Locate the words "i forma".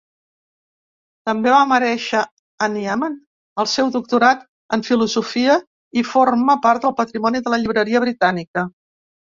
6.05-6.61